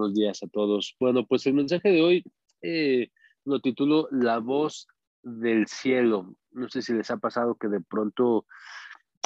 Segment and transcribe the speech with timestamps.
[0.00, 0.96] buenos días a todos.
[0.98, 2.24] Bueno, pues el mensaje de hoy
[2.62, 3.10] eh,
[3.44, 4.88] lo titulo La voz
[5.22, 6.34] del cielo.
[6.52, 8.46] No sé si les ha pasado que de pronto,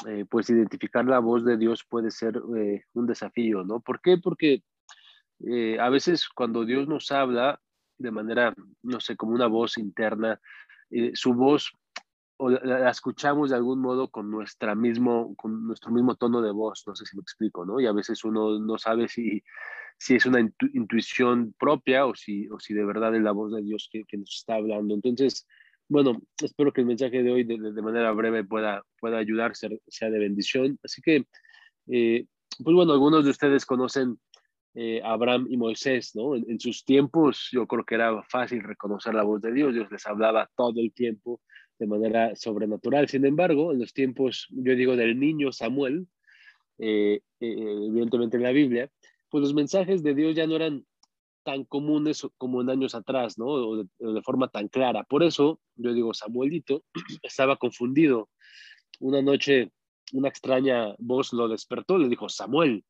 [0.05, 3.79] eh, pues identificar la voz de Dios puede ser eh, un desafío, ¿no?
[3.79, 4.17] ¿Por qué?
[4.17, 4.63] Porque
[5.79, 7.61] a veces cuando Dios nos habla
[7.97, 8.53] de manera,
[8.83, 10.39] no sé, como una voz interna,
[11.13, 11.71] su voz
[12.37, 16.83] o la, escuchamos de algún modo con, nuestra mismo, con nuestro mismo tono de voz,
[16.85, 17.79] no sé si me explico, ¿no?
[17.79, 19.41] Y a veces uno no sabe si,
[19.97, 20.39] si es una
[20.73, 24.17] intuición propia o si, o si de verdad es la voz de Dios que, que,
[24.17, 24.93] nos está hablando.
[24.93, 25.47] Entonces,
[25.87, 29.69] bueno, espero que el mensaje de hoy de, de manera breve pueda, pueda ayudar, sea,
[29.87, 30.79] sea de bendición.
[30.83, 31.25] Así que,
[31.87, 32.25] eh,
[32.63, 34.19] pues bueno, algunos de ustedes conocen
[34.73, 36.35] eh, Abraham y Moisés, ¿no?
[36.35, 39.89] En, en, sus tiempos yo creo que era fácil reconocer la voz de Dios, Dios
[39.89, 41.39] les hablaba todo el tiempo
[41.79, 43.07] de manera sobrenatural.
[43.07, 46.07] Sin embargo, en los tiempos, yo digo, del niño Samuel,
[46.77, 48.89] eh, eh, evidentemente en la Biblia,
[49.35, 50.85] pues los mensajes de Dios ya no eran
[51.43, 53.47] tan comunes como en años atrás, ¿no?
[53.47, 55.03] O de, de, forma tan clara.
[55.03, 56.85] Por eso, yo digo, Samuelito
[57.21, 58.29] estaba confundido.
[59.01, 59.73] Una noche,
[60.13, 62.85] una extraña voz lo despertó, le dijo, Samuel.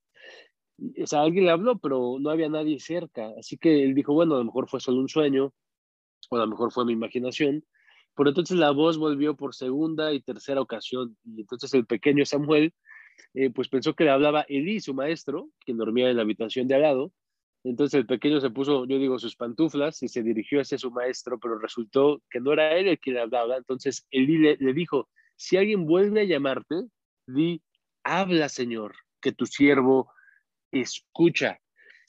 [1.02, 3.31] O sea, alguien le habló, pero no había nadie cerca.
[3.39, 5.52] Así que él dijo, bueno, a lo mejor fue solo un sueño,
[6.30, 7.66] o a lo mejor fue mi imaginación.
[8.16, 11.17] Pero entonces la voz volvió por segunda y tercera ocasión.
[11.23, 12.72] Y entonces el pequeño Samuel,
[13.33, 16.75] eh, pues pensó que le hablaba Elí, su maestro, quien dormía en la habitación de
[16.75, 17.13] al lado.
[17.63, 21.39] Entonces el pequeño se puso, yo digo, sus pantuflas y se dirigió hacia su maestro,
[21.39, 23.57] pero resultó que no era él el que le hablaba.
[23.57, 26.83] Entonces Elí le, le dijo, si alguien vuelve a llamarte,
[27.27, 27.61] di,
[28.03, 30.11] habla, Señor, que tu siervo
[30.72, 31.59] escucha.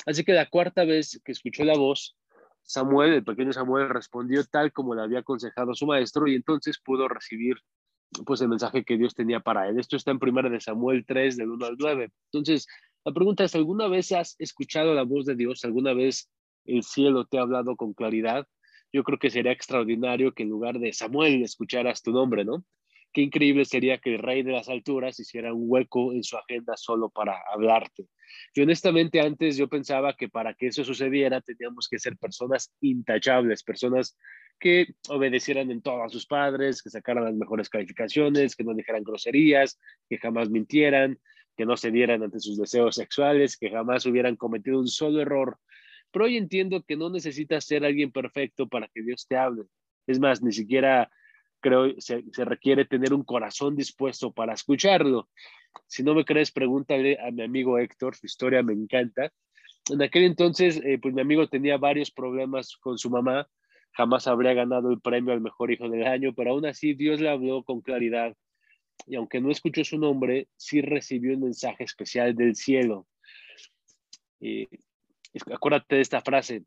[0.04, 2.16] Así que la cuarta vez que escuchó la voz,
[2.62, 7.08] Samuel, el pequeño Samuel, respondió tal como le había aconsejado su maestro y entonces pudo
[7.08, 7.56] recibir
[8.24, 9.78] pues el mensaje que Dios tenía para él.
[9.78, 12.10] Esto está en primera de Samuel 3, del 1 al 9.
[12.32, 12.66] Entonces,
[13.04, 15.64] la pregunta es, ¿alguna vez has escuchado la voz de Dios?
[15.64, 16.30] ¿Alguna vez
[16.64, 18.46] el cielo te ha hablado con claridad?
[18.92, 22.64] Yo creo que sería extraordinario que en lugar de Samuel escucharas tu nombre, ¿no?
[23.12, 26.76] Qué increíble sería que el rey de las alturas hiciera un hueco en su agenda
[26.76, 28.06] solo para hablarte.
[28.54, 33.62] Y honestamente antes yo pensaba que para que eso sucediera teníamos que ser personas intachables,
[33.62, 34.16] personas
[34.58, 39.02] que obedecieran en todo a sus padres, que sacaran las mejores calificaciones, que no dijeran
[39.02, 39.78] groserías,
[40.08, 41.18] que jamás mintieran,
[41.56, 45.58] que no cedieran ante sus deseos sexuales, que jamás hubieran cometido un solo error.
[46.10, 49.64] Pero hoy entiendo que no necesitas ser alguien perfecto para que Dios te hable.
[50.06, 51.10] Es más, ni siquiera
[51.60, 55.28] creo se, se requiere tener un corazón dispuesto para escucharlo.
[55.86, 59.32] Si no me crees, pregúntale a mi amigo Héctor, su historia me encanta.
[59.90, 63.48] En aquel entonces, eh, pues mi amigo tenía varios problemas con su mamá,
[63.92, 67.28] jamás habría ganado el premio al mejor hijo del año, pero aún así Dios le
[67.28, 68.34] habló con claridad
[69.06, 73.06] y aunque no escuchó su nombre, sí recibió un mensaje especial del cielo.
[75.52, 76.64] Acuérdate de esta frase,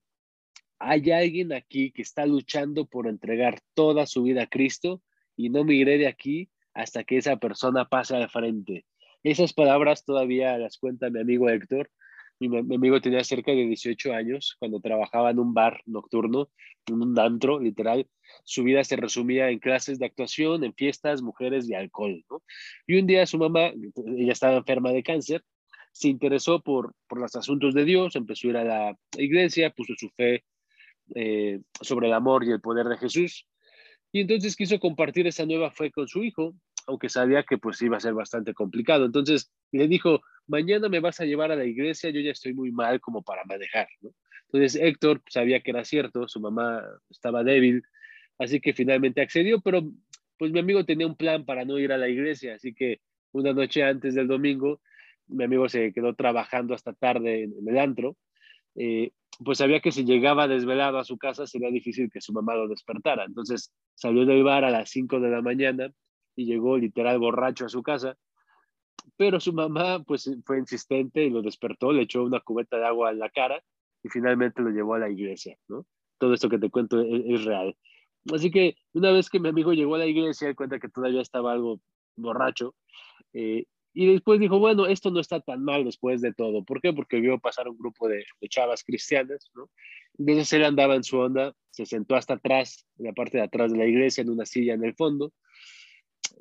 [0.80, 5.02] hay alguien aquí que está luchando por entregar toda su vida a Cristo
[5.36, 8.86] y no me iré de aquí hasta que esa persona pase al frente.
[9.24, 11.92] Esas palabras todavía las cuenta mi amigo Héctor.
[12.40, 16.50] Mi, mi, amigo tenía cerca de 18 años cuando trabajaba en un bar nocturno,
[16.86, 18.08] en un antro, literal.
[18.46, 22.24] Su vida se resumía en clases de actuación, en fiestas, mujeres y alcohol.
[22.88, 23.74] Y un día su mamá,
[24.16, 25.44] ella estaba enferma de cáncer,
[25.92, 29.94] se interesó por, por los asuntos de Dios, empezó a ir a la iglesia, puso
[29.98, 30.46] su fe
[31.16, 33.48] eh, sobre el amor y el poder de Jesús.
[34.12, 36.56] Y entonces quiso compartir esa nueva fe con su hijo,
[36.88, 39.06] aunque sabía que pues iba a ser bastante complicado.
[39.06, 42.72] Entonces le dijo, mañana me vas a llevar a la iglesia, yo ya estoy muy
[42.72, 43.88] mal como para manejar.
[44.02, 44.10] ¿no?
[44.52, 47.84] Entonces Héctor sabía que era cierto, su mamá estaba débil,
[48.40, 49.84] así que finalmente accedió, pero
[50.38, 53.54] pues mi amigo tenía un plan para no ir a la iglesia, así que una
[53.54, 54.82] noche antes del domingo,
[55.28, 58.18] mi amigo se quedó trabajando hasta tarde en, el antro,
[58.76, 59.12] eh,
[59.44, 62.68] pues sabía que si llegaba desvelado a su casa sería difícil que su mamá lo
[62.68, 63.24] despertara.
[63.24, 65.92] Entonces salió del bar a las 5 de la mañana
[66.36, 68.18] y llegó literal borracho a su casa.
[69.16, 73.12] Pero su mamá pues fue insistente y lo despertó, le echó una cubeta de agua
[73.12, 73.64] en la cara
[74.04, 75.86] y finalmente lo llevó a la iglesia, ¿no?
[76.18, 77.76] Todo esto que te cuento es, es real.
[78.34, 81.54] Así que una vez que mi amigo llegó a la iglesia, cuenta que todavía estaba
[81.54, 81.80] algo
[82.18, 82.76] borracho,
[83.34, 86.64] eh, y después dijo, bueno, esto no está tan mal después de todo.
[86.64, 86.94] ¿Por qué?
[86.94, 89.70] Porque vio pasar un grupo de, chavas cristianas, ¿no?
[90.18, 93.72] Entonces él andaba en su onda, se sentó hasta atrás, en la parte de atrás
[93.72, 95.34] de la iglesia, en una silla en el fondo,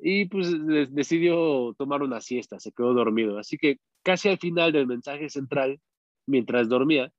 [0.01, 0.53] y pues
[0.91, 3.39] decidió tomar una siesta, se quedó dormido.
[3.39, 5.79] Así que casi al final del mensaje central,
[6.25, 7.11] mientras dormía,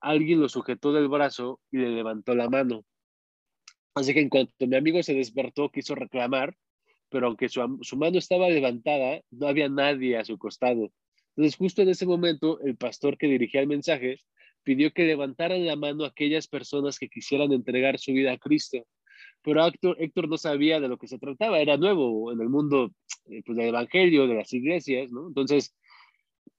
[0.00, 2.84] alguien lo sujetó del brazo y le levantó la mano.
[3.94, 6.56] Así que en cuanto mi amigo se despertó, quiso reclamar,
[7.10, 10.92] pero aunque su, su, mano estaba levantada, no había nadie a su costado.
[11.36, 14.18] Entonces, justo en ese momento, el pastor que dirigía el mensaje
[14.64, 18.86] pidió que levantaran la mano aquellas personas que quisieran entregar su vida a Cristo.
[19.42, 19.64] Pero
[19.98, 22.92] Héctor, no sabía de lo que se trataba, era nuevo en el mundo
[23.30, 25.10] eh, pues, del Evangelio, de las iglesias.
[25.10, 25.74] Entonces,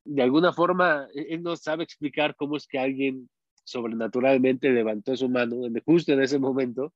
[0.06, 3.30] de alguna forma, e-, él no sabe explicar cómo es que alguien
[3.63, 6.94] sobrenaturalmente levantó su mano justo en ese momento.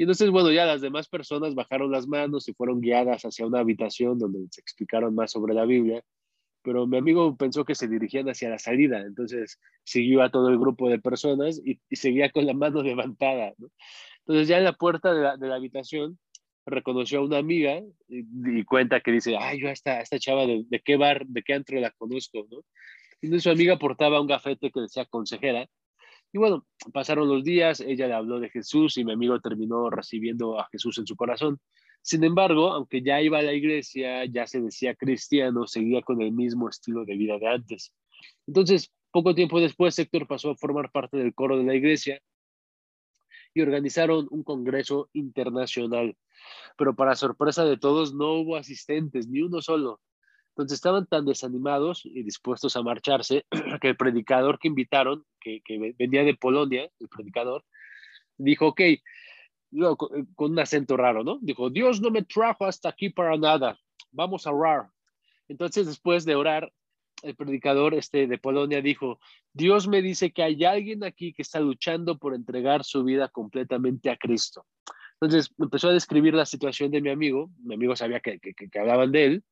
[0.00, 3.58] Y entonces, bueno, ya las demás personas bajaron las manos y fueron guiadas hacia una
[3.58, 6.02] habitación donde se explicaron más sobre la Biblia
[6.62, 10.58] pero mi amigo pensó que se dirigían hacia la salida, entonces siguió a todo el
[10.58, 13.54] grupo de personas y, seguía con la mano levantada.
[14.20, 16.18] Entonces ya en la puerta de la, habitación
[16.66, 20.82] reconoció a una amiga y, cuenta que dice, ay, yo a esta, esta chava de,
[20.84, 22.62] qué bar, de qué antro la conozco, ¿no?
[23.22, 25.66] Y su amiga portaba un gafete que decía consejera.
[26.32, 30.60] Y bueno, pasaron los días, ella le habló de Jesús y mi amigo terminó recibiendo
[30.60, 31.58] a Jesús en su corazón.
[32.02, 36.32] Sin embargo, aunque ya iba a la iglesia, ya se decía cristiano, seguía con el
[36.32, 37.92] mismo estilo de vida de antes.
[38.46, 42.22] Entonces, poco tiempo después, Héctor pasó a formar parte del coro de la iglesia
[43.52, 46.16] y organizaron un congreso internacional.
[46.76, 50.00] Pero para sorpresa de todos, no hubo asistentes, ni uno solo.
[50.60, 53.46] Entonces estaban tan desanimados y dispuestos a marcharse
[53.80, 57.64] que el predicador que invitaron, que, que venía de Polonia, el predicador,
[58.36, 59.00] dijo, ok, eh,
[60.34, 61.38] con un acento raro, ¿no?
[61.40, 63.78] Dijo, Dios no me trajo hasta aquí para nada,
[64.10, 64.88] vamos a orar.
[65.48, 66.72] Entonces, después de orar,
[67.22, 69.20] el predicador este, de Polonia dijo,
[69.52, 74.10] Dios me dice que hay alguien aquí que está luchando por entregar su vida completamente
[74.10, 74.66] a Cristo.
[75.20, 79.12] Entonces, empezó a describir la situación de mi amigo, mi amigo sabía que, que, hablaban
[79.12, 79.44] de él,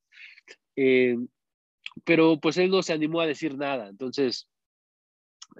[0.80, 1.18] eh,
[2.04, 3.88] pero pues él no se animó a decir nada.
[3.88, 4.48] Entonces,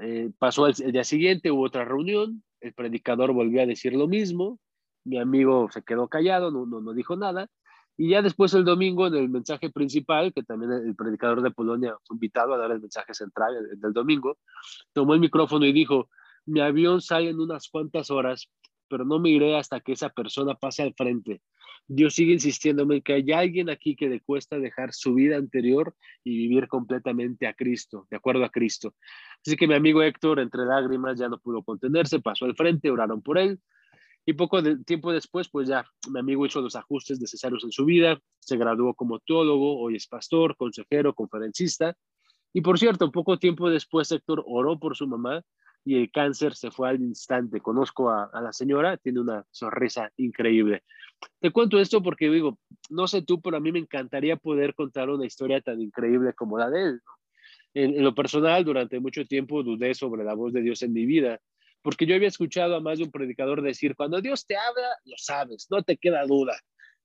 [0.01, 4.61] eh, pasó el día siguiente, hubo otra reunión, el predicador volvió a decir lo mismo,
[5.05, 7.49] mi amigo se quedó callado, no, no, no dijo nada,
[7.97, 11.97] y ya después el domingo en el mensaje principal, que también el predicador de Polonia
[12.05, 14.39] fue invitado a dar el mensaje central del domingo,
[14.93, 16.09] tomó el micrófono y dijo,
[16.47, 18.49] mi avión sale en unas cuantas horas,
[18.89, 21.41] pero no me iré hasta que esa persona pase al frente.
[21.87, 25.95] Dios sigue insistiéndome que hay alguien aquí que le cuesta dejar su vida anterior
[26.25, 28.95] y vivir completamente a Cristo, de acuerdo a Cristo.
[29.45, 33.23] Así que mi amigo Héctor, entre lágrimas, ya no pudo contenerse, pasó al frente, oraron
[33.23, 33.59] por él.
[34.27, 38.21] Y poco tiempo después, pues ya mi amigo hizo los ajustes necesarios en su vida,
[38.41, 41.97] se graduó como teólogo, hoy es pastor, consejero, conferencista.
[42.53, 45.43] Y por cierto, poco tiempo después Héctor oró por su mamá
[45.89, 47.63] y el cáncer se fue al instante.
[47.63, 50.83] Conozco a, la señora, tiene una sonrisa increíble.
[51.41, 52.59] Te cuento esto porque digo,
[52.91, 56.59] no sé tú, pero a mí me encantaría poder contar una historia tan increíble como
[56.59, 57.01] la de él.
[57.73, 61.41] En, lo personal, durante mucho tiempo dudé sobre la voz de Dios en mi vida,
[61.81, 65.17] porque yo había escuchado a más de un predicador decir, cuando Dios te habla, lo
[65.17, 66.55] sabes, no te queda duda.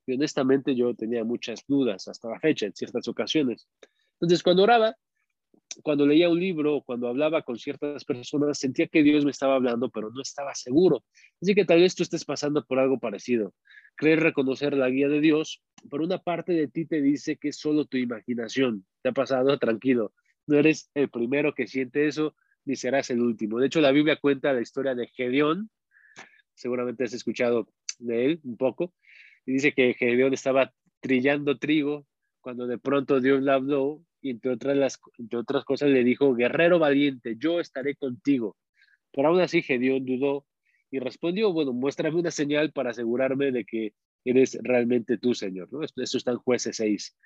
[0.06, 3.66] Y honestamente yo tenía muchas dudas hasta la fecha en ciertas ocasiones.
[4.20, 4.94] Entonces, cuando oraba,
[5.82, 9.90] cuando leía un libro, cuando hablaba con ciertas personas, sentía que Dios me estaba hablando,
[9.90, 11.04] pero no estaba seguro.
[11.42, 13.54] Así que tal vez tú estés pasando por algo parecido.
[13.96, 17.58] Crees reconocer la guía de Dios, pero una parte de ti te dice que es
[17.58, 18.86] solo tu imaginación.
[19.02, 19.58] ¿Te ha pasado?
[19.60, 20.14] Tranquilo.
[20.46, 22.36] No eres el primero que siente eso,
[22.66, 23.60] ni serás el último.
[23.60, 25.70] De hecho, la Biblia cuenta la historia de Gedeón.
[26.54, 27.68] Seguramente has escuchado
[28.00, 28.94] de él un poco.
[29.46, 32.06] Y dice que Gedeón estaba trillando trigo
[32.42, 36.34] cuando de pronto Dios le habló y entre otras, las, entre otras cosas le dijo,
[36.34, 38.56] guerrero valiente, yo estaré contigo.
[39.12, 40.48] Pero aún así Gedeón dudó
[40.90, 45.68] y respondió, bueno, muéstrame una señal para asegurarme de que eres realmente tú, Señor.
[45.74, 45.84] ¿no?
[45.84, 47.18] Esto, está en jueces 6.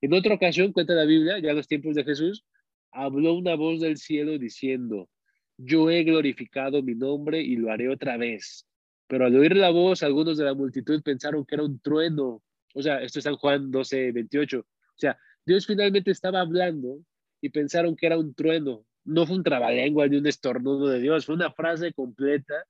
[0.00, 2.44] En otra ocasión, cuenta la Biblia, ya en los tiempos de Jesús,
[2.90, 5.10] habló una voz del cielo diciendo,
[5.58, 8.66] yo he glorificado mi nombre y lo haré otra vez.
[9.08, 12.42] Pero al oír la voz, algunos de la multitud pensaron que era un trueno.
[12.74, 14.58] O sea, esto está en Juan 12, 28.
[14.58, 14.64] O
[14.96, 16.98] sea, Dios finalmente estaba hablando
[17.40, 18.84] y pensaron que era un trueno.
[19.04, 22.64] No fue un trabalengua ni un estornudo de Dios, fue una frase completa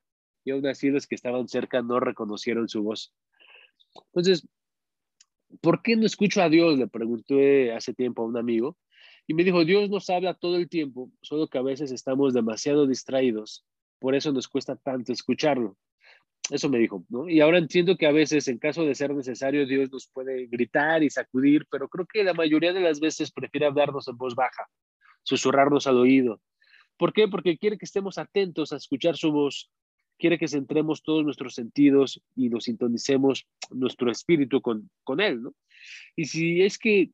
[0.44, 3.14] y aún así los que estaban cerca no reconocieron su voz.
[4.12, 4.46] Entonces,
[5.62, 6.78] ¿por qué no escucho a Dios?
[6.78, 8.76] Le pregunté hace tiempo a un amigo
[9.26, 12.86] y me dijo, Dios nos habla todo el tiempo, solo que a veces estamos demasiado
[12.86, 13.64] distraídos,
[13.98, 15.76] por eso nos cuesta tanto escucharlo.
[16.50, 17.28] Eso me dijo, ¿no?
[17.28, 21.02] Y ahora entiendo que a veces, en caso de ser necesario, Dios nos puede gritar
[21.02, 24.68] y sacudir, pero creo que la mayoría de las veces prefiere hablarnos en voz baja,
[25.24, 26.40] susurrarnos al oído.
[26.96, 27.26] ¿Por qué?
[27.26, 29.70] Porque quiere que estemos atentos a escuchar su voz,
[30.18, 35.54] quiere que centremos todos nuestros sentidos y nos sintonicemos nuestro espíritu con, con Él, ¿no?
[36.14, 37.10] Y si es que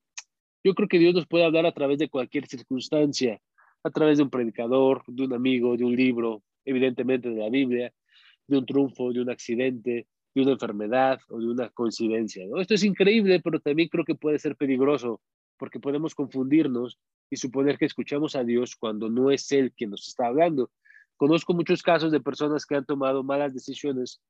[0.62, 3.40] yo creo que Dios nos puede hablar a través de cualquier circunstancia,
[3.82, 7.92] a través de un predicador, de un amigo, de un libro, evidentemente de la Biblia,
[8.46, 12.44] de un triunfo, de un accidente, de una enfermedad o de una coincidencia.
[12.58, 15.20] Esto es increíble, pero también creo que puede ser peligroso
[15.58, 16.98] porque podemos confundirnos
[17.30, 20.70] y suponer que escuchamos a Dios cuando no es Él quien nos está hablando.
[21.16, 24.20] Conozco muchos casos de personas que han tomado malas decisiones,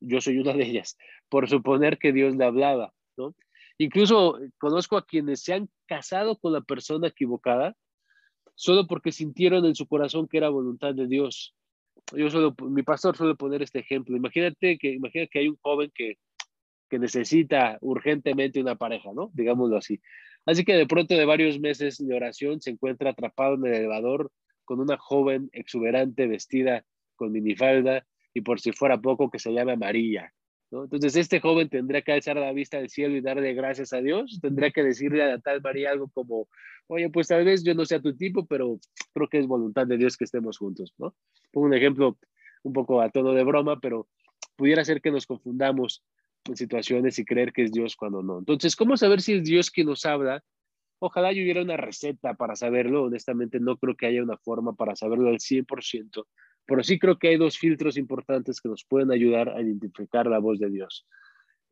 [0.00, 0.96] yo soy una de ellas,
[1.28, 3.34] por suponer que Dios le hablaba, ¿no?
[3.78, 7.76] Incluso conozco a quienes se han casado con la persona equivocada
[8.54, 11.54] solo porque sintieron en su corazón que era voluntad de Dios.
[12.16, 14.16] Yo solo, mi pastor suele poner este ejemplo.
[14.16, 16.16] Imagínate que, imagínate que hay un joven que,
[16.88, 19.30] que necesita urgentemente una pareja, ¿no?
[19.34, 20.00] Digámoslo así.
[20.46, 24.32] Así que de pronto de varios meses de oración se encuentra atrapado en el elevador
[24.64, 26.84] con una joven exuberante vestida
[27.16, 30.32] con minifalda y por si fuera poco que se llama María.
[30.70, 30.84] ¿No?
[30.84, 34.38] Entonces este joven tendría que alzar la vista al cielo y darle gracias a Dios,
[34.40, 36.48] tendría que decirle a la tal María algo como,
[36.88, 38.78] oye, pues tal vez yo no sea tu tipo, pero
[39.14, 41.14] creo que es voluntad de Dios que estemos juntos, ¿no?
[41.52, 42.18] Pongo un ejemplo
[42.62, 44.08] un poco a tono de broma, pero
[44.56, 46.04] pudiera ser que nos confundamos
[46.44, 48.38] en situaciones y creer que es Dios cuando no.
[48.38, 50.42] Entonces, ¿cómo saber si es Dios quien nos habla?
[51.00, 53.04] Ojalá yo hubiera una receta para saberlo.
[53.04, 56.26] Honestamente, no creo que haya una forma para saberlo al 100%,
[56.68, 60.38] pero sí creo que hay dos filtros importantes que nos pueden ayudar a identificar la
[60.38, 61.06] voz de Dios.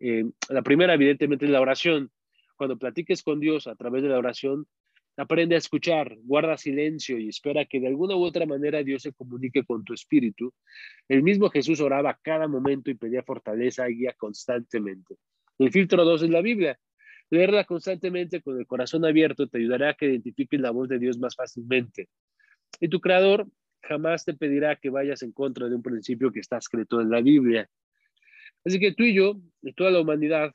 [0.01, 2.11] Eh, la primera, evidentemente, es la oración.
[2.57, 4.67] Cuando platiques con Dios a través de la oración,
[5.19, 9.13] aprende a escuchar, guarda silencio y espera que de alguna u otra manera Dios se
[9.13, 10.55] comunique con tu espíritu.
[11.09, 15.17] El mismo Jesús oraba cada momento y pedía fortaleza y guía constantemente.
[15.59, 16.81] El filtro dos es la Biblia.
[17.29, 21.19] Leerla constantemente con el corazón abierto te ayudará a que identifiques la voz de Dios
[21.19, 22.09] más fácilmente.
[22.81, 23.47] Y tu creador
[23.87, 27.21] jamás te pedirá que vayas en contra de un principio que está escrito en la
[27.21, 27.69] Biblia.
[28.65, 30.53] Así que tú y yo, y toda la humanidad,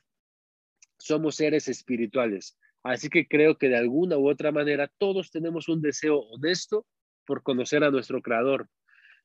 [0.98, 2.58] somos seres espirituales.
[2.82, 6.86] Así que creo que de alguna u otra manera todos tenemos un deseo honesto
[7.24, 8.68] por conocer a nuestro Creador.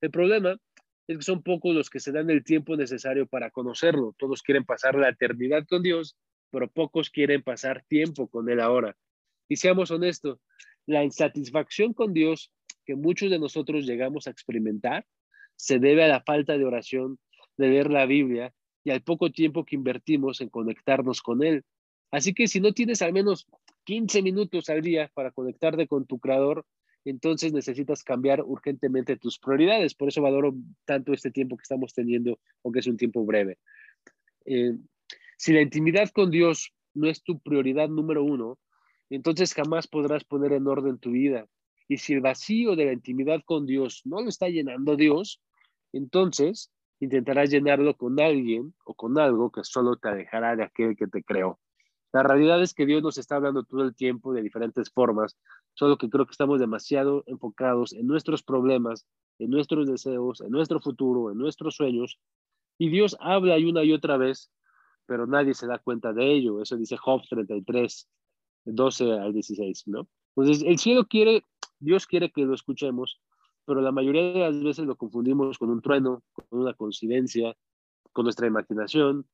[0.02, 0.58] El problema
[1.08, 4.16] es que son pocos los que se dan el tiempo necesario para conocerlo.
[4.18, 6.18] Todos quieren pasar la eternidad con Dios,
[6.52, 8.96] pero pocos quieren pasar tiempo con Él ahora.
[9.50, 10.40] Y seamos honestos,
[10.86, 12.52] la insatisfacción con Dios
[12.88, 15.06] que muchos de nosotros llegamos a experimentar
[15.58, 17.20] se debe a la falta de oración,
[17.58, 18.54] de leer la Biblia
[18.86, 21.66] y al poco tiempo que invertimos en conectarnos con Él.
[22.12, 23.46] Así que si no tienes al menos
[23.84, 26.66] 15 minutos al día para conectarte con tu Creador,
[27.04, 29.94] entonces necesitas cambiar urgentemente tus prioridades.
[29.94, 33.58] Por eso valoro tanto este tiempo que estamos teniendo, aunque es un tiempo breve.
[34.46, 34.78] Eh,
[35.36, 38.58] si la intimidad con Dios no es tu prioridad número uno,
[39.10, 41.48] entonces jamás podrás poner en orden tu vida.
[41.88, 45.42] Y si el vacío de la intimidad con Dios no lo está llenando Dios,
[45.94, 51.08] entonces intentarás llenarlo con alguien o con algo que solo te alejará de aquel que
[51.08, 51.60] te creó.
[52.14, 55.38] La realidad es que Dios nos está hablando todo el tiempo de diferentes formas,
[55.74, 59.06] solo que creo que estamos demasiado enfocados en nuestros problemas,
[59.40, 62.20] en nuestros deseos, en nuestro futuro, en nuestros sueños.
[62.78, 64.52] Y Dios habla una y otra vez,
[65.06, 66.62] pero nadie se da cuenta de ello.
[66.62, 68.08] Eso dice Job 33,
[68.66, 70.08] 12 al 16, ¿no?
[70.36, 71.44] Entonces, el cielo quiere
[71.80, 73.22] Dios quiere que lo escuchemos,
[73.66, 77.56] pero la mayoría de las veces lo confundimos con un trueno, con una coincidencia,
[78.14, 79.28] con nuestra imaginación.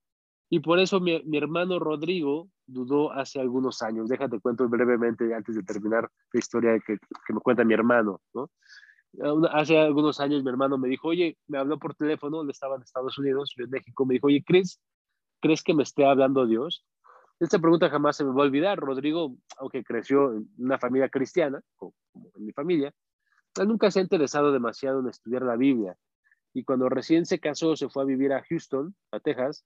[0.50, 4.10] Y por eso mi, hermano Rodrigo dudó hace algunos años.
[4.10, 6.98] Déjate cuento brevemente antes de terminar la historia que,
[7.30, 8.50] me cuenta mi hermano, ¿no?
[9.52, 12.82] Hace algunos años mi hermano me dijo, oye, me habló por teléfono, él estaba en
[12.82, 14.80] Estados Unidos, yo en México, me dijo, oye, Chris,
[15.40, 16.84] ¿crees que me esté hablando Dios?
[17.44, 18.80] Esta pregunta jamás se me va a olvidar.
[18.80, 22.94] Rodrigo, aunque creció en una familia cristiana, como en mi familia,
[23.60, 25.98] él nunca se ha interesado demasiado en estudiar la Biblia.
[26.54, 29.66] Y cuando recién se casó, se fue a vivir a Houston, a Texas,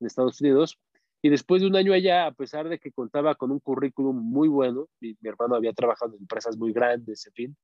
[0.00, 0.78] en Estados Unidos.
[1.22, 4.48] Y después de un año allá, a pesar de que contaba con un currículum muy
[4.48, 7.56] bueno, mi, mi hermano había trabajado en empresas muy grandes, en fin,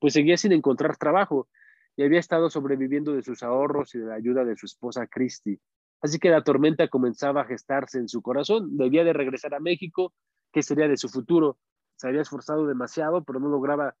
[0.00, 1.48] pues seguía sin encontrar trabajo
[1.94, 5.60] y había estado sobreviviendo de sus ahorros y de la ayuda de su esposa Christy.
[6.02, 8.76] Así que la tormenta comenzaba a gestarse en su corazón.
[8.76, 10.12] Debía de regresar a México.
[10.52, 11.58] ¿Qué sería de su futuro?
[11.96, 13.96] Se había esforzado demasiado, pero no lograba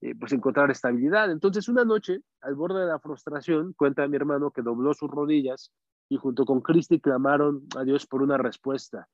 [0.00, 1.30] eh, pues encontrar estabilidad.
[1.30, 5.72] Entonces, una noche, al borde de la frustración, cuenta mi hermano que dobló sus rodillas
[6.08, 9.08] y junto con Cristi clamaron a Dios por una respuesta.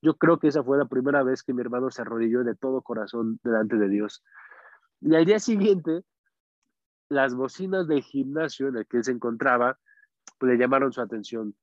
[0.00, 2.82] Yo creo que esa fue la primera vez que mi hermano se arrodilló de todo
[2.82, 4.24] corazón delante de Dios.
[5.00, 6.02] Y al día siguiente,
[7.08, 9.78] las bocinas del gimnasio en el que él se encontraba
[10.38, 11.54] pues, le llamaron su atención.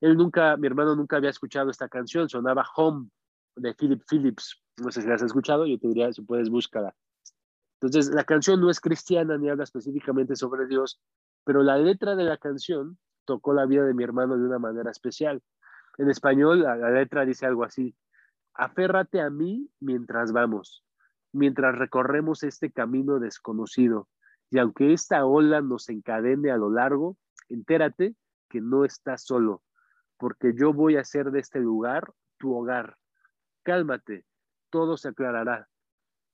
[0.00, 3.08] Él nunca, mi hermano nunca había escuchado esta canción, sonaba Home
[3.56, 4.62] de Philip Phillips.
[4.76, 6.94] No sé si la has escuchado, yo te diría si puedes búscala.
[7.80, 11.00] Entonces, la canción no es cristiana ni habla específicamente sobre Dios,
[11.44, 14.90] pero la letra de la canción tocó la vida de mi hermano de una manera
[14.90, 15.42] especial.
[15.98, 17.96] En español, la, la letra dice algo así:
[18.54, 20.84] Aférrate a mí mientras vamos,
[21.32, 24.08] mientras recorremos este camino desconocido.
[24.50, 27.16] Y aunque esta ola nos encadene a lo largo,
[27.48, 28.14] entérate
[28.48, 29.62] que no estás solo
[30.18, 32.96] porque yo voy a hacer de este lugar tu hogar.
[33.62, 34.24] Cálmate,
[34.70, 35.68] todo se aclarará.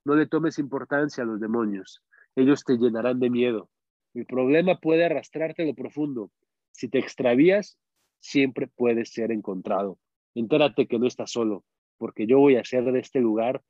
[0.04, 2.02] No le tomes importancia a los demonios.
[2.34, 3.68] Ellos te llenarán de miedo.
[4.14, 6.30] El problema puede arrastrarte a lo profundo.
[6.72, 7.78] Si te extravías,
[8.20, 9.98] siempre puedes ser encontrado.
[10.34, 11.64] Entérate que no estás solo,
[11.98, 13.62] porque yo voy a hacer de este lugar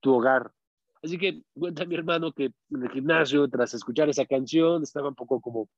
[0.00, 0.52] tu hogar.
[1.02, 5.14] Así que cuenta mi hermano que en el gimnasio, tras escuchar esa canción, estaba un
[5.14, 5.68] poco como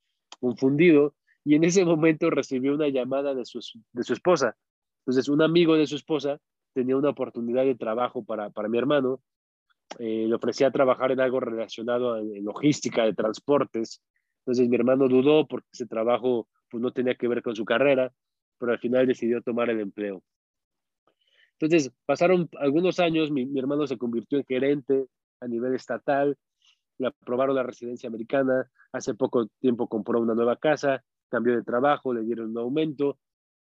[0.41, 3.61] confundido y en ese momento recibió una llamada de su,
[3.93, 4.57] de su esposa.
[5.01, 6.39] Entonces, un amigo de su esposa
[6.75, 9.21] tenía una oportunidad de trabajo para, para mi hermano,
[9.99, 14.01] eh, le ofrecía trabajar en algo relacionado a logística de transportes.
[14.41, 18.13] Entonces mi hermano dudó porque ese trabajo pues, no tenía que ver con su carrera,
[18.59, 20.23] pero al final decidió tomar el empleo.
[21.59, 25.07] Entonces pasaron algunos años, mi, mi hermano se convirtió en gerente
[25.41, 26.39] a nivel estatal,
[26.99, 32.13] le aprobaron la residencia americana, hace poco tiempo compró una nueva casa, cambió de trabajo,
[32.13, 33.19] le dieron un aumento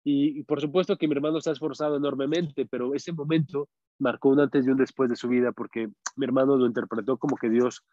[0.03, 4.39] y, por supuesto que mi hermano se ha esforzado enormemente, pero ese momento marcó un
[4.39, 7.83] antes y un después de su vida porque mi hermano lo interpretó como que Dios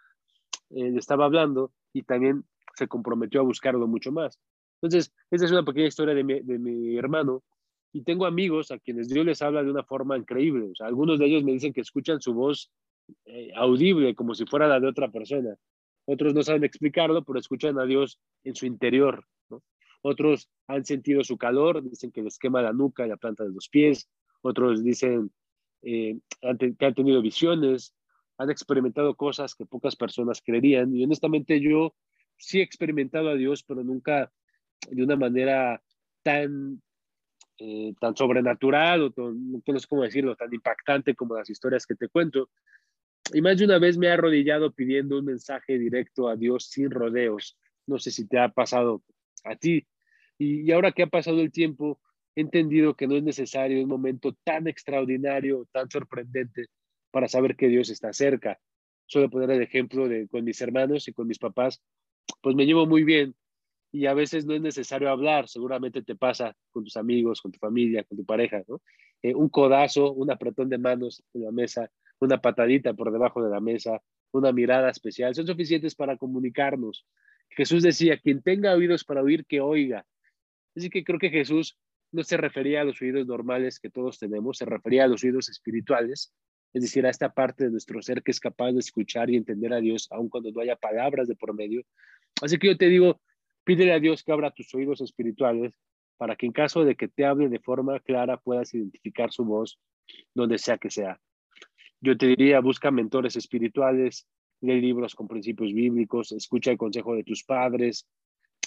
[0.71, 2.45] eh, le estaba hablando y también
[2.75, 4.39] se comprometió a buscarlo mucho más.
[4.81, 7.43] Entonces, esa es una pequeña historia de mi, de mi hermano
[7.93, 10.71] y tengo amigos a quienes Dios les habla de una forma increíble.
[10.71, 12.71] O sea, algunos de ellos me dicen que escuchan su voz
[13.25, 15.57] eh, audible como si fuera la de otra persona.
[16.05, 19.25] Otros no saben explicarlo, pero escuchan a Dios en su interior.
[20.09, 23.51] Otros han sentido su calor, dicen que les quema la nuca y la planta de
[23.51, 24.09] los pies.
[24.41, 25.33] Otros dicen
[25.83, 27.93] eh, que han tenido visiones,
[28.39, 30.95] han experimentado cosas que pocas personas creerían.
[30.95, 31.97] Y honestamente yo
[32.37, 34.31] sí he experimentado a Dios, pero nunca
[34.89, 35.83] de una manera
[36.23, 36.81] tan,
[37.59, 42.09] eh, tan sobrenatural o no sé cómo decirlo, tan impactante como las historias que te
[42.09, 42.49] cuento.
[43.35, 46.93] Y más de una vez me he arrodillado pidiendo un mensaje directo a Dios sin
[46.93, 47.59] rodeos.
[47.89, 49.03] No sé si te ha pasado
[49.43, 49.85] a ti.
[50.39, 52.01] Y, ahora que ha pasado el tiempo,
[52.35, 56.67] he entendido que no es necesario un momento tan extraordinario, tan sorprendente
[57.11, 58.59] para saber que Dios está cerca.
[59.07, 61.81] Suelo poner el ejemplo de con mis hermanos y con mis papás,
[62.43, 63.35] pues me llevo muy bien
[63.93, 67.59] y a veces no es necesario hablar, seguramente te pasa con tus amigos, con tu
[67.59, 68.83] familia, con tu pareja, ¿no?
[69.23, 73.51] Eh, un codazo, un apretón de manos en la mesa, una patadita por debajo de
[73.51, 77.07] la mesa, una mirada especial, son suficientes para comunicarnos.
[77.51, 80.05] Jesús decía, quien tenga oídos para oír, que oiga.
[80.77, 81.79] Así que creo que Jesús
[82.13, 85.49] no se refería a los oídos normales que todos tenemos, se refería a los oídos
[85.49, 86.35] espirituales,
[86.73, 89.73] es decir, a esta parte de nuestro ser que es capaz de escuchar y entender
[89.73, 91.83] a Dios, aun cuando no haya palabras de por medio.
[92.43, 93.21] Así que yo te digo,
[93.65, 95.79] pídele a Dios que abra tus oídos espirituales
[96.19, 99.79] para que en caso de que te hable de forma clara puedas identificar su voz
[100.35, 101.21] donde sea que sea.
[102.01, 104.27] Yo te diría, busca mentores espirituales,
[104.61, 108.07] lee libros con principios bíblicos, escucha el consejo de tus padres,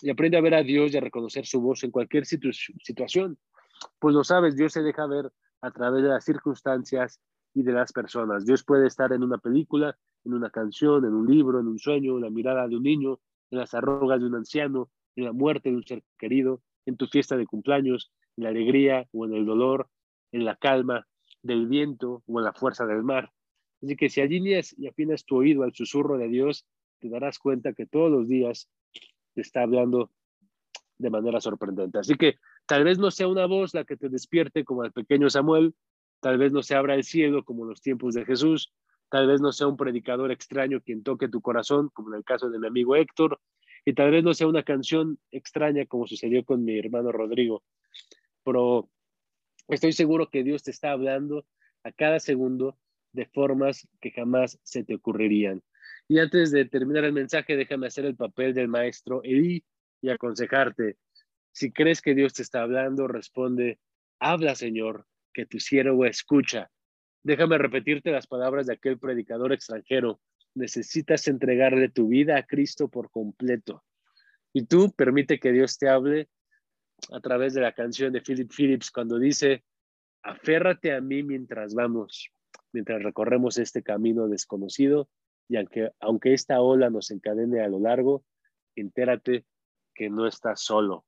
[0.01, 3.37] y aprende a ver a Dios y a reconocer su voz en cualquier situación.
[3.99, 5.31] Pues lo sabes, Dios se deja ver
[5.61, 7.19] a través de las circunstancias
[7.53, 8.45] y de las personas.
[8.45, 12.15] Dios puede estar en una película, en una canción, en un libro, en un sueño,
[12.15, 13.19] en la mirada de un niño,
[13.51, 17.07] en las arrugas de un anciano, en la muerte de un ser querido, en tu
[17.07, 19.89] fiesta de cumpleaños, en la alegría o en el dolor,
[20.31, 21.07] en la calma
[21.41, 23.31] del viento o en la fuerza del mar.
[23.81, 26.65] Así que si alineas y afinas tu oído al susurro de Dios,
[26.99, 28.69] te darás cuenta que todos los días
[29.35, 30.11] está hablando
[30.97, 31.97] de manera sorprendente.
[31.99, 35.29] Así que tal vez no sea una voz la que te despierte como el pequeño
[35.29, 35.73] Samuel,
[36.19, 38.73] tal vez no se abra el cielo como en los tiempos de Jesús,
[39.09, 42.49] tal vez no sea un predicador extraño quien toque tu corazón, como en el caso
[42.49, 43.39] de mi amigo Héctor,
[43.85, 47.63] y tal vez no sea una canción extraña como sucedió con mi hermano Rodrigo,
[48.43, 48.89] pero
[49.69, 51.45] estoy seguro que Dios te está hablando
[51.83, 52.77] a cada segundo
[53.13, 55.63] de formas que jamás se te ocurrirían.
[56.11, 59.63] Y antes de terminar el mensaje, déjame hacer el papel del maestro y
[60.09, 60.97] aconsejarte.
[61.51, 63.79] Si crees que Dios te está hablando, responde,
[64.19, 66.71] habla Señor, que tu siervo escucha.
[67.21, 70.19] Déjame repetirte las palabras de aquel predicador extranjero.
[70.55, 73.83] Necesitas entregarle tu vida a Cristo por completo.
[74.51, 76.27] Y tú permite que Dios te hable
[77.11, 79.63] a través de la canción de Philip Phillips cuando dice,
[80.23, 82.31] aférrate a mí mientras vamos,
[82.71, 85.07] mientras recorremos este camino desconocido
[85.49, 88.23] y aunque, aunque esta ola nos encadene a lo largo,
[88.75, 89.45] entérate
[89.95, 91.05] que no estás solo.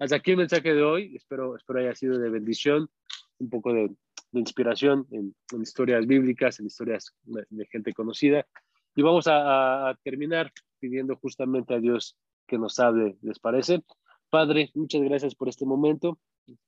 [0.00, 1.16] Hasta aquí el mensaje de hoy.
[1.16, 2.90] Espero, espero haya sido de bendición,
[3.38, 3.90] un poco de,
[4.32, 8.46] inspiración en, historias bíblicas, en historias de, gente conocida.
[8.94, 13.82] Y vamos a, terminar pidiendo justamente a Dios que nos hable, ¿les parece?
[14.28, 16.18] Padre, muchas gracias por este momento,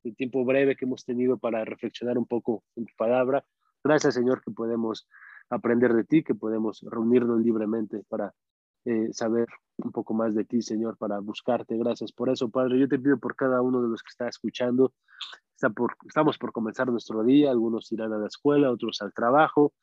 [0.05, 3.45] el tiempo breve que hemos tenido para reflexionar un poco en tu palabra.
[3.83, 5.07] Gracias, Señor, que podemos
[5.51, 8.33] aprender de ti, que podemos reunirnos libremente para
[8.85, 11.77] eh, saber un poco más de ti, Señor, para buscarte.
[11.77, 12.79] Gracias por eso, Padre.
[12.79, 14.93] Yo te pido por cada uno de los que está escuchando.
[15.55, 19.75] Está por, estamos por comenzar nuestro día, algunos irán a la escuela, otros al trabajo.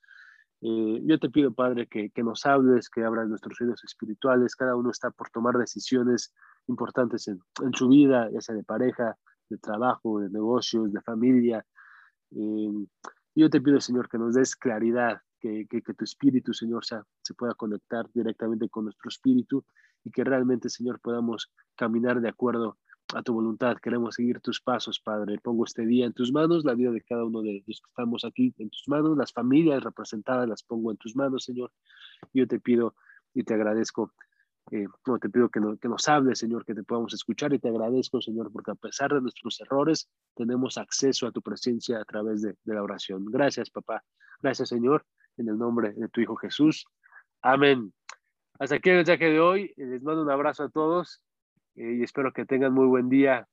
[0.62, 4.56] Eh, yo te pido, Padre, que, que, nos hables, que abras nuestros oídos espirituales.
[4.56, 6.34] Cada uno está por tomar decisiones
[6.68, 9.18] importantes en, en su vida, ya sea de pareja,
[9.50, 11.66] de trabajo, de negocios, de familia.
[12.32, 12.88] Eh,
[13.36, 17.34] yo te pido, Señor, que nos des claridad, que, que, tu espíritu, Señor, se, se
[17.34, 19.66] pueda conectar directamente con nuestro espíritu
[20.04, 22.78] y que realmente, Señor, podamos caminar de acuerdo
[23.14, 23.78] a tu voluntad.
[23.78, 25.40] Queremos seguir tus pasos, Padre.
[25.42, 28.26] Pongo este día en tus manos, la vida de cada uno de los que estamos
[28.26, 31.72] aquí en tus manos, las familias representadas las pongo en tus manos, Señor.
[32.34, 32.96] Yo te pido
[33.34, 34.14] y te agradezco.
[34.72, 37.70] Eh, no, te pido que, que nos hables, Señor, que te podamos escuchar y te
[37.70, 42.42] agradezco, Señor, porque a pesar de nuestros errores, tenemos acceso a tu presencia a través
[42.42, 43.24] de, de la oración.
[43.26, 44.04] Gracias, papá.
[44.42, 45.06] Gracias, Señor,
[45.38, 46.86] en el nombre de tu Hijo Jesús.
[47.42, 47.94] Amén.
[48.60, 49.74] Hasta aquí el mensaje de hoy.
[49.78, 51.22] Les mando un abrazo a todos
[51.76, 53.48] eh, y espero que tengan muy buen día.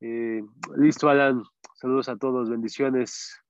[0.00, 0.42] Eh,
[0.76, 1.42] listo, Alan.
[1.74, 2.50] Saludos a todos.
[2.50, 3.43] Bendiciones.